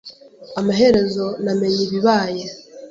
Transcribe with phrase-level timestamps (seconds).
[0.59, 2.45] Amaherezo namenye ibibaye.